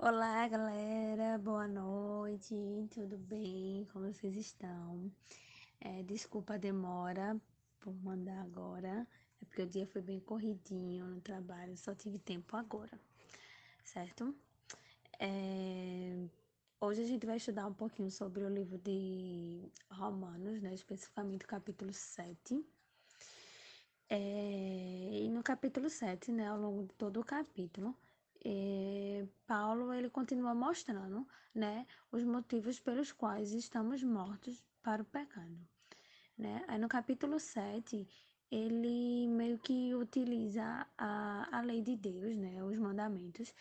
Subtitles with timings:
[0.00, 2.54] Olá, galera, boa noite,
[2.94, 3.84] tudo bem?
[3.92, 5.10] Como vocês estão?
[5.80, 7.36] É, desculpa a demora
[7.80, 9.04] por mandar agora,
[9.42, 12.96] é porque o dia foi bem corridinho no trabalho, só tive tempo agora,
[13.82, 14.32] certo?
[15.18, 16.16] É,
[16.80, 21.48] hoje a gente vai estudar um pouquinho sobre o livro de Romanos, né, especificamente o
[21.48, 22.64] capítulo 7.
[24.08, 27.96] É, e no capítulo 7, né, ao longo de todo o capítulo,
[28.44, 35.58] é, Paulo ele continua mostrando, né, os motivos pelos quais estamos mortos para o pecado,
[36.36, 36.64] né?
[36.68, 38.06] Aí no capítulo 7,
[38.50, 43.52] ele meio que utiliza a, a lei de Deus, né, os mandamentos,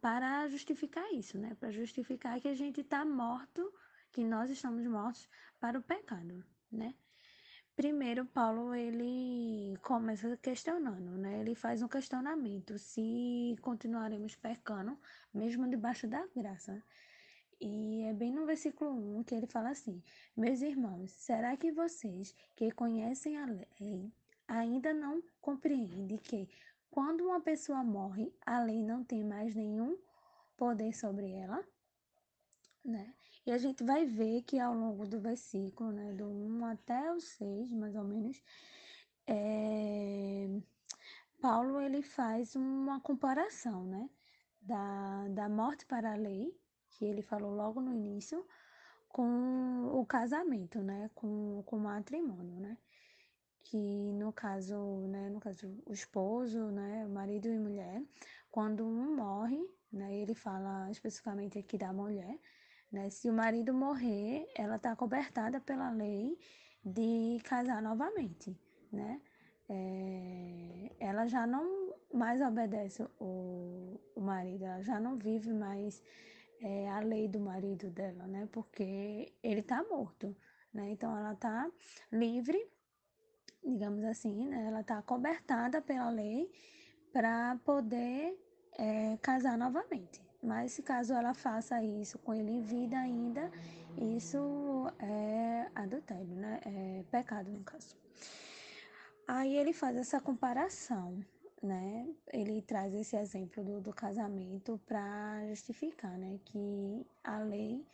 [0.00, 3.72] para justificar isso, né, para justificar que a gente está morto,
[4.12, 6.94] que nós estamos mortos para o pecado, né?
[7.80, 11.40] Primeiro, Paulo ele começa questionando, né?
[11.40, 14.98] Ele faz um questionamento se continuaremos pecando,
[15.32, 16.84] mesmo debaixo da graça.
[17.58, 20.02] E é bem no versículo 1 que ele fala assim:
[20.36, 24.12] Meus irmãos, será que vocês que conhecem a lei
[24.46, 26.50] ainda não compreendem que
[26.90, 29.96] quando uma pessoa morre, a lei não tem mais nenhum
[30.54, 31.64] poder sobre ela?
[32.84, 33.14] Né?
[33.50, 37.20] E a gente vai ver que ao longo do versículo, né, do 1 até o
[37.20, 38.40] 6, mais ou menos,
[39.26, 40.48] é...
[41.40, 44.08] Paulo ele faz uma comparação, né,
[44.62, 46.56] da, da morte para a lei,
[46.90, 48.46] que ele falou logo no início,
[49.08, 52.78] com o casamento, né, com, com o matrimônio, né,
[53.64, 54.78] que no caso,
[55.08, 58.00] né, no caso o esposo, né, marido e mulher,
[58.48, 59.60] quando um morre,
[59.92, 62.38] né, ele fala especificamente aqui da mulher,
[62.90, 63.10] né?
[63.10, 66.38] Se o marido morrer, ela está cobertada pela lei
[66.84, 68.58] de casar novamente,
[68.92, 69.20] né?
[69.68, 76.02] É, ela já não mais obedece o, o marido, ela já não vive mais
[76.60, 78.48] é, a lei do marido dela, né?
[78.50, 80.36] Porque ele está morto,
[80.72, 80.90] né?
[80.90, 81.70] Então ela está
[82.10, 82.58] livre,
[83.64, 84.66] digamos assim, né?
[84.66, 86.50] Ela está cobertada pela lei
[87.12, 88.36] para poder
[88.78, 90.29] é, casar novamente.
[90.42, 93.50] Mas se caso ela faça isso com ele em vida ainda,
[93.98, 96.60] isso é adultério, né?
[96.64, 97.94] É pecado no caso.
[99.28, 101.22] Aí ele faz essa comparação,
[101.62, 102.08] né?
[102.32, 106.40] Ele traz esse exemplo do, do casamento para justificar, né?
[106.44, 107.86] Que a lei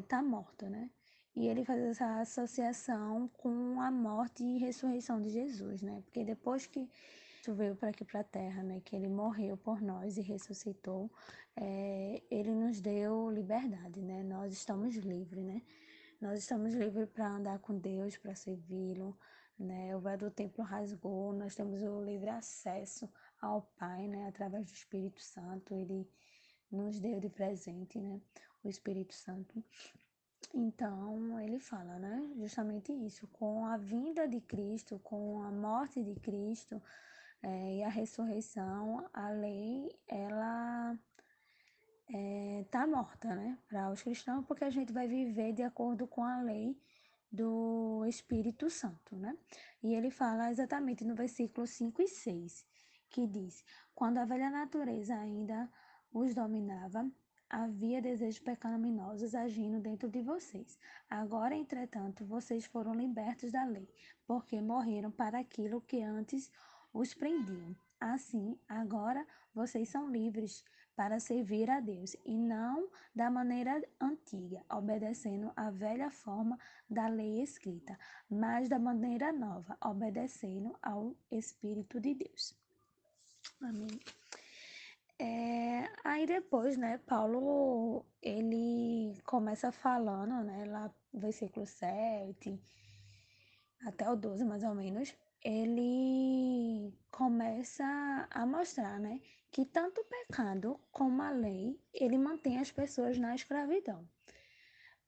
[0.00, 0.90] está é, morta, né?
[1.36, 6.02] E ele faz essa associação com a morte e ressurreição de Jesus, né?
[6.04, 6.88] Porque depois que
[7.44, 8.80] Cristo veio para aqui para a terra, né?
[8.82, 11.10] Que ele morreu por nós e ressuscitou.
[11.54, 14.22] É, ele nos deu liberdade, né?
[14.22, 15.60] Nós estamos livres, né?
[16.18, 19.14] Nós estamos livres para andar com Deus, para servi-lo,
[19.58, 19.94] né?
[19.94, 23.12] O véu do templo rasgou, nós temos o livre acesso
[23.42, 24.26] ao Pai, né?
[24.26, 26.08] Através do Espírito Santo, ele
[26.72, 28.22] nos deu de presente, né?
[28.62, 29.62] O Espírito Santo.
[30.54, 32.32] Então, ele fala, né?
[32.36, 36.80] Justamente isso, com a vinda de Cristo, com a morte de Cristo,
[37.44, 40.98] é, e a ressurreição, a lei, ela
[42.62, 46.24] está é, morta, né, para os cristãos, porque a gente vai viver de acordo com
[46.24, 46.74] a lei
[47.30, 49.36] do Espírito Santo, né?
[49.82, 52.64] E ele fala exatamente no versículo 5 e 6,
[53.10, 53.62] que diz:
[53.94, 55.70] Quando a velha natureza ainda
[56.12, 57.10] os dominava,
[57.50, 60.78] havia desejos pecaminosos agindo dentro de vocês.
[61.10, 63.88] Agora, entretanto, vocês foram libertos da lei,
[64.26, 66.50] porque morreram para aquilo que antes
[66.94, 67.76] os prendiam.
[68.00, 75.50] Assim, agora vocês são livres para servir a Deus e não da maneira antiga, obedecendo
[75.56, 76.56] a velha forma
[76.88, 77.98] da lei escrita,
[78.30, 82.54] mas da maneira nova, obedecendo ao Espírito de Deus.
[83.60, 83.98] Amém.
[85.18, 92.60] É, aí depois, né, Paulo, ele começa falando, né, lá versículo 7
[93.86, 97.84] até o 12, mais ou menos, ele começa
[98.30, 99.20] a mostrar, né,
[99.52, 104.08] que tanto o pecado como a lei, ele mantém as pessoas na escravidão.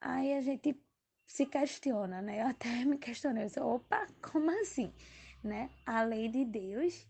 [0.00, 0.80] Aí a gente
[1.26, 2.42] se questiona, né?
[2.42, 4.92] Eu até me questionei, eu disse, opa, como assim,
[5.42, 5.70] né?
[5.84, 7.06] A lei de Deus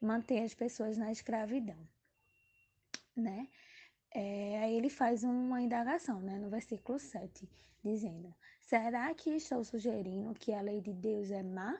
[0.00, 1.88] mantém as pessoas na escravidão,
[3.16, 3.48] né?
[4.12, 7.48] É, aí ele faz uma indagação, né, no versículo 7,
[7.84, 11.78] dizendo: Será que estou sugerindo que a lei de Deus é má?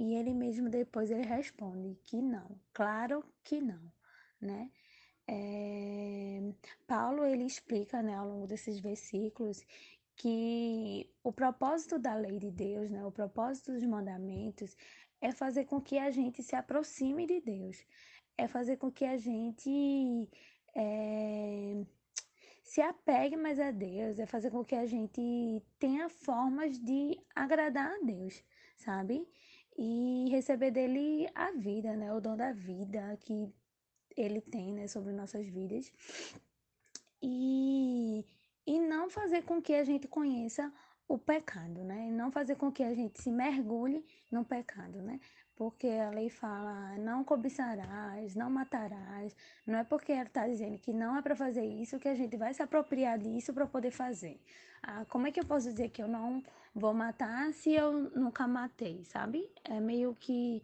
[0.00, 3.92] E ele mesmo depois ele responde que não, claro que não,
[4.40, 4.70] né?
[5.28, 6.40] É,
[6.86, 9.62] Paulo ele explica, né, ao longo desses versículos
[10.16, 14.74] que o propósito da lei de Deus, né, o propósito dos mandamentos
[15.20, 17.84] é fazer com que a gente se aproxime de Deus,
[18.38, 20.30] é fazer com que a gente
[20.74, 21.84] é,
[22.62, 27.92] se apegue mais a Deus, é fazer com que a gente tenha formas de agradar
[27.92, 28.42] a Deus,
[28.78, 29.28] sabe?
[29.76, 32.12] E receber dele a vida, né?
[32.12, 33.52] O dom da vida que
[34.16, 35.90] ele tem, né, sobre nossas vidas.
[37.22, 38.24] E,
[38.66, 40.72] e não fazer com que a gente conheça
[41.08, 42.10] o pecado, né?
[42.10, 45.18] Não fazer com que a gente se mergulhe no pecado, né?
[45.60, 49.36] Porque a lei fala, não cobiçarás, não matarás.
[49.66, 52.34] Não é porque ela está dizendo que não é para fazer isso que a gente
[52.38, 54.40] vai se apropriar disso para poder fazer.
[54.82, 56.42] Ah, como é que eu posso dizer que eu não
[56.74, 59.50] vou matar se eu nunca matei, sabe?
[59.62, 60.62] É meio que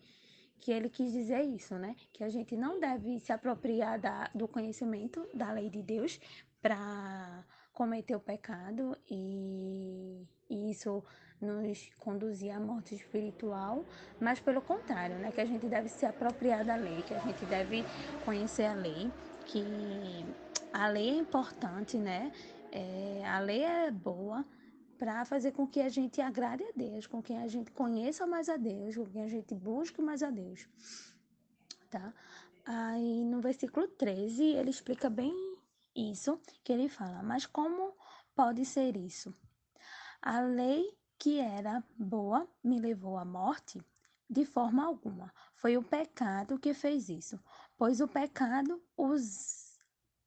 [0.61, 1.95] que ele quis dizer isso, né?
[2.11, 6.19] Que a gente não deve se apropriar da, do conhecimento da lei de Deus
[6.63, 7.45] para
[7.76, 11.05] cometer o pecado e, e isso
[11.38, 13.84] nos conduzir à morte espiritual,
[14.19, 17.44] mas pelo contrário, né, que a gente deve se apropriar da lei, que a gente
[17.44, 17.84] deve
[18.25, 19.12] conhecer a lei,
[19.44, 19.62] que
[20.73, 22.32] a lei é importante, né?
[22.73, 24.43] É, a lei é boa
[24.99, 28.49] para fazer com que a gente agrade a Deus, com que a gente conheça mais
[28.49, 30.67] a Deus, com que a gente busque mais a Deus,
[31.90, 32.14] tá?
[32.64, 35.46] Aí no versículo 13 ele explica bem
[35.97, 37.97] isso, que ele fala: Mas como
[38.35, 39.35] pode ser isso?
[40.21, 43.81] A lei que era boa me levou à morte?
[44.29, 45.33] De forma alguma.
[45.55, 47.41] Foi o pecado que fez isso,
[47.79, 49.65] pois o pecado os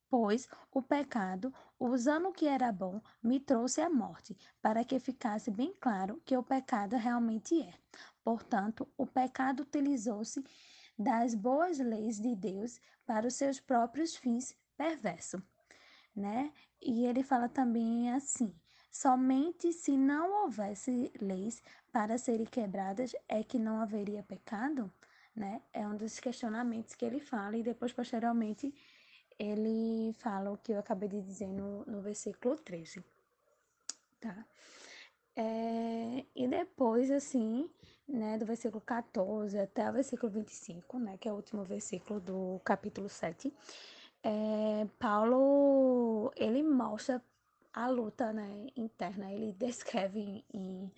[0.09, 5.51] pois o pecado, usando o que era bom, me trouxe à morte, para que ficasse
[5.51, 7.75] bem claro que o pecado realmente é.
[8.23, 10.43] Portanto, o pecado utilizou-se
[10.97, 15.43] das boas leis de Deus para os seus próprios fins perversos
[16.19, 16.51] né?
[16.81, 18.53] E ele fala também assim:
[18.91, 21.61] somente se não houvesse leis
[21.91, 24.91] para serem quebradas é que não haveria pecado,
[25.35, 25.61] né?
[25.73, 28.73] É um dos questionamentos que ele fala e depois posteriormente
[29.37, 33.03] ele fala o que eu acabei de dizer no, no versículo 13,
[34.19, 34.45] tá?
[35.35, 37.69] É, e depois, assim,
[38.05, 42.59] né, do versículo 14 até o versículo 25, né, que é o último versículo do
[42.65, 43.53] capítulo 7,
[44.23, 47.21] é, Paulo ele mostra
[47.73, 50.91] a luta né, interna, ele descreve em,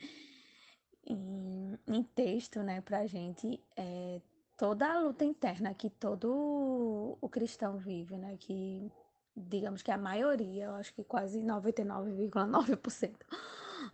[1.05, 4.21] em, em texto né, para a gente é,
[4.57, 8.91] toda a luta interna que todo o cristão vive, né, que
[9.35, 13.15] digamos que a maioria, eu acho que quase 99,9%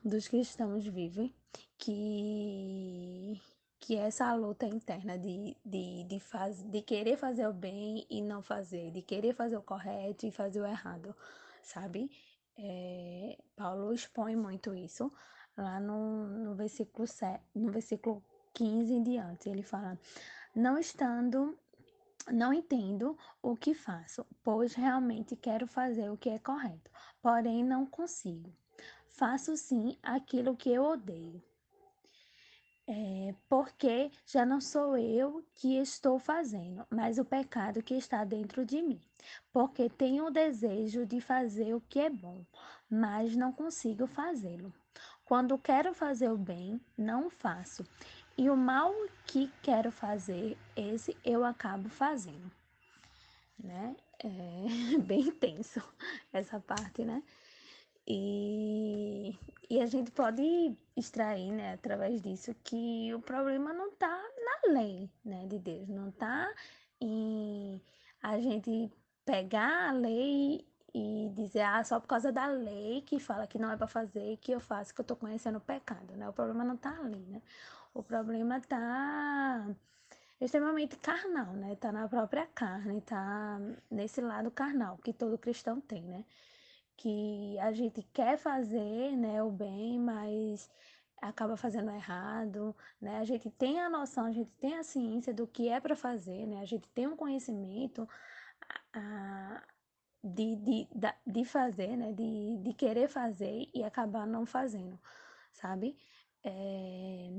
[0.03, 1.33] dos cristãos vivem,
[1.77, 3.39] que
[3.87, 8.41] que essa luta interna de, de, de, faz, de querer fazer o bem e não
[8.41, 11.15] fazer, de querer fazer o correto e fazer o errado,
[11.63, 12.11] sabe?
[12.57, 15.09] É, Paulo expõe muito isso
[15.57, 18.21] lá no, no, versículo 7, no versículo
[18.55, 19.47] 15 em diante.
[19.47, 19.97] Ele fala:
[20.53, 21.57] Não estando,
[22.29, 26.91] não entendo o que faço, pois realmente quero fazer o que é correto,
[27.21, 28.53] porém não consigo.
[29.07, 31.41] Faço sim aquilo que eu odeio
[32.87, 38.65] é, porque já não sou eu que estou fazendo, mas o pecado que está dentro
[38.65, 39.01] de mim.
[39.51, 42.45] Porque tenho o desejo de fazer o que é bom,
[42.89, 44.73] mas não consigo fazê-lo.
[45.25, 47.83] Quando quero fazer o bem, não faço.
[48.37, 48.93] E o mal
[49.25, 52.49] que quero fazer, esse eu acabo fazendo.
[53.59, 53.97] Né?
[54.19, 55.83] É bem intenso
[56.31, 57.21] essa parte, né?
[58.07, 59.37] E,
[59.69, 65.09] e a gente pode extrair, né, através disso, que o problema não está na lei,
[65.25, 66.53] né, de Deus, não está
[67.01, 67.81] em
[68.21, 68.91] a gente
[69.25, 73.71] pegar a lei e dizer, ah, só por causa da lei que fala que não
[73.71, 76.27] é para fazer, que eu faço, que eu estou conhecendo o pecado, né?
[76.27, 77.41] O problema não está ali, né?
[77.93, 79.67] O problema está
[80.39, 81.75] extremamente carnal, né?
[81.75, 83.59] Tá na própria carne, tá
[83.91, 86.25] nesse lado carnal que todo cristão tem, né?
[86.97, 90.69] Que a gente quer fazer né, o bem, mas
[91.21, 93.17] acaba fazendo errado, né?
[93.19, 96.45] A gente tem a noção, a gente tem a ciência do que é para fazer,
[96.45, 96.59] né?
[96.61, 98.07] A gente tem um conhecimento
[98.93, 99.63] a,
[100.23, 100.87] de, de,
[101.25, 102.13] de fazer, né?
[102.13, 104.99] De, de querer fazer e acabar não fazendo,
[105.53, 105.97] sabe?
[106.43, 107.31] É,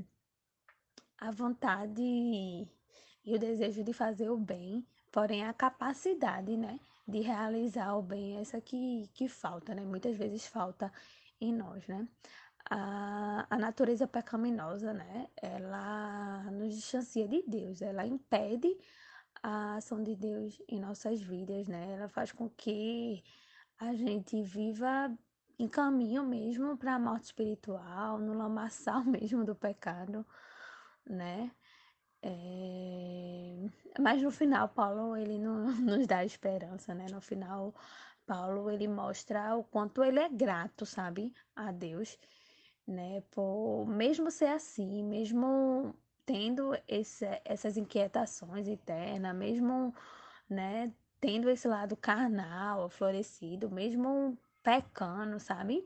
[1.18, 6.80] a vontade e o desejo de fazer o bem, porém a capacidade, né?
[7.08, 9.82] De realizar o bem, essa que, que falta, né?
[9.82, 10.92] Muitas vezes falta
[11.40, 12.06] em nós, né?
[12.70, 15.28] A, a natureza pecaminosa, né?
[15.40, 18.76] Ela nos distancia de Deus, ela impede
[19.42, 21.92] a ação de Deus em nossas vidas, né?
[21.94, 23.24] Ela faz com que
[23.78, 25.10] a gente viva
[25.58, 30.26] em caminho mesmo para a morte espiritual, no lamaçal mesmo do pecado,
[31.06, 31.50] né?
[32.22, 33.68] É...
[33.98, 37.06] Mas no final, Paulo, ele não nos dá esperança, né?
[37.10, 37.74] No final,
[38.26, 41.32] Paulo, ele mostra o quanto ele é grato, sabe?
[41.56, 42.18] A Deus,
[42.86, 43.22] né?
[43.30, 45.94] Por mesmo ser assim, mesmo
[46.24, 49.94] tendo esse, essas inquietações internas, mesmo,
[50.48, 50.92] né?
[51.20, 55.84] Tendo esse lado carnal, florescido, mesmo pecando, sabe?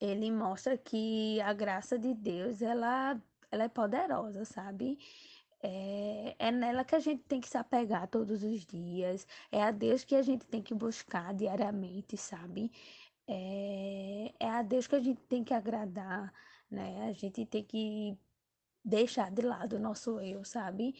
[0.00, 3.20] Ele mostra que a graça de Deus, ela
[3.54, 4.98] ela é poderosa, sabe?
[5.62, 9.70] É, é nela que a gente tem que se apegar todos os dias, é a
[9.70, 12.70] Deus que a gente tem que buscar diariamente, sabe?
[13.26, 16.32] É, é a Deus que a gente tem que agradar,
[16.70, 17.08] né?
[17.08, 18.18] A gente tem que
[18.84, 20.94] deixar de lado o nosso eu, sabe?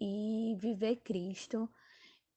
[0.00, 1.70] E viver Cristo.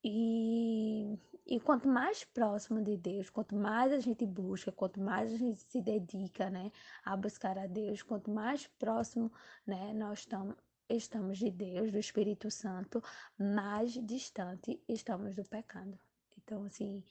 [0.03, 5.37] E e quanto mais próximo de Deus, quanto mais a gente busca, quanto mais a
[5.37, 6.71] gente se dedica, né,
[7.03, 9.31] a buscar a Deus, quanto mais próximo,
[9.67, 10.55] né, nós estamos
[10.89, 13.01] estamos de Deus, do Espírito Santo,
[13.37, 15.97] mais distante estamos do pecado.
[16.37, 17.03] Então, assim,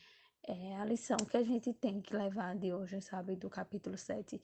[0.42, 4.40] é a lição que a gente tem que levar de hoje, sabe, do capítulo 7,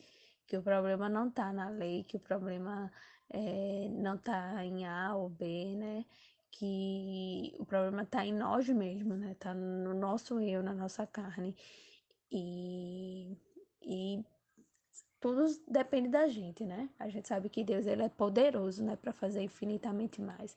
[0.46, 2.90] que o problema não está na lei, que o problema
[3.28, 6.06] é, não está em A ou B, né?
[6.50, 9.34] Que o problema está em nós mesmos, né?
[9.38, 11.54] Tá no nosso eu, na nossa carne.
[12.30, 13.36] E,
[13.82, 14.24] e
[15.20, 16.88] tudo depende da gente, né?
[16.98, 20.56] A gente sabe que Deus ele é poderoso, né, para fazer infinitamente mais.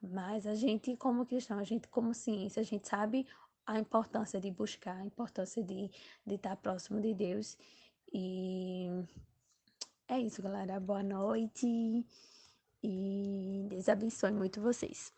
[0.00, 3.26] Mas a gente, como cristão, a gente, como ciência, a gente sabe
[3.66, 5.90] a importância de buscar, a importância de,
[6.26, 7.56] de estar próximo de Deus.
[8.12, 8.88] E
[10.08, 10.78] é isso, galera.
[10.78, 12.04] Boa noite.
[12.82, 15.12] E Deus abençoe muito vocês.